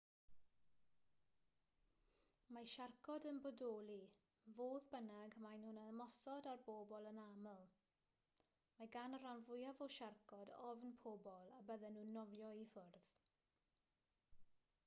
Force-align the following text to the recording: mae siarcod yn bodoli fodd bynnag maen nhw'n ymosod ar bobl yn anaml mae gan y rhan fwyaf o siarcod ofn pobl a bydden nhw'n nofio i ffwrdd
mae 2.55 2.69
siarcod 2.71 3.27
yn 3.31 3.41
bodoli 3.43 3.97
fodd 4.55 4.87
bynnag 4.95 5.35
maen 5.43 5.61
nhw'n 5.65 5.77
ymosod 5.83 6.49
ar 6.53 6.63
bobl 6.71 7.09
yn 7.11 7.21
anaml 7.25 7.69
mae 8.81 8.89
gan 8.97 9.19
y 9.21 9.21
rhan 9.21 9.45
fwyaf 9.51 9.85
o 9.89 9.91
siarcod 9.99 10.55
ofn 10.71 10.97
pobl 11.07 11.53
a 11.61 11.63
bydden 11.71 11.97
nhw'n 12.01 12.13
nofio 12.17 12.53
i 12.65 12.67
ffwrdd 12.75 13.15